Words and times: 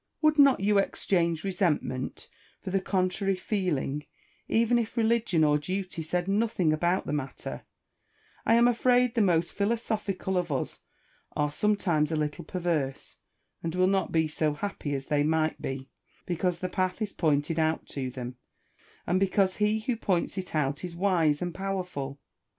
Would 0.23 0.39
not 0.39 0.61
you 0.61 0.79
exchange 0.79 1.43
resentment 1.43 2.27
for 2.59 2.71
the 2.71 2.81
contrary 2.81 3.35
feeling, 3.35 4.07
even 4.47 4.79
if 4.79 4.97
religion 4.97 5.43
or 5.43 5.59
duty 5.59 6.01
said 6.01 6.27
nothing 6.27 6.73
about 6.73 7.05
the 7.05 7.13
matter 7.13 7.61
1 8.45 8.55
I 8.55 8.55
am 8.55 8.67
afraid 8.67 9.13
the 9.13 9.21
most 9.21 9.51
philosophical 9.53 10.39
of 10.39 10.51
us 10.51 10.79
are 11.35 11.51
sometimes 11.51 12.11
a 12.11 12.15
little 12.15 12.43
perverse, 12.45 13.17
and 13.61 13.75
will 13.75 13.85
not 13.85 14.11
be 14.11 14.27
so 14.27 14.55
happy 14.55 14.95
as 14.95 15.05
they 15.05 15.21
might 15.21 15.61
be, 15.61 15.87
be 16.25 16.35
cause 16.35 16.61
the 16.61 16.67
path 16.67 16.99
is 16.99 17.13
pointed 17.13 17.59
out 17.59 17.85
to 17.89 18.09
them, 18.09 18.37
and 19.05 19.19
because 19.19 19.57
he 19.57 19.81
who 19.81 19.95
points 19.95 20.35
it 20.35 20.55
out 20.55 20.83
is 20.83 20.95
wise 20.95 21.43
and 21.43 21.53
powerful. 21.53 22.19